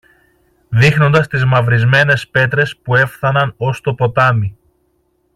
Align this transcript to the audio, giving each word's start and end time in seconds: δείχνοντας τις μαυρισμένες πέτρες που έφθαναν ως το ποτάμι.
δείχνοντας 0.69 1.27
τις 1.27 1.45
μαυρισμένες 1.45 2.27
πέτρες 2.29 2.77
που 2.77 2.95
έφθαναν 2.95 3.53
ως 3.57 3.81
το 3.81 3.93
ποτάμι. 3.93 4.57